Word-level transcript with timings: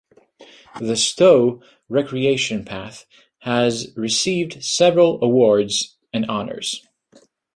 The 0.79 0.95
Stowe 0.95 1.61
Recreation 1.87 2.65
Path 2.65 3.05
has 3.41 3.95
received 3.95 4.63
several 4.63 5.23
awards 5.23 5.95
and 6.11 6.25
honors. 6.25 6.83